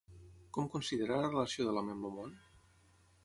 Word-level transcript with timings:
Com 0.55 0.69
considera 0.75 1.19
la 1.23 1.27
relació 1.29 1.67
de 1.67 1.75
l'home 1.77 1.95
amb 1.97 2.09
el 2.11 2.15
món? 2.17 2.33